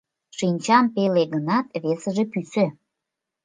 Шинчам 0.37 0.85
пеле 0.95 1.23
гынат, 1.33 1.67
весыже 1.83 2.23
пӱсӧ. 2.31 2.65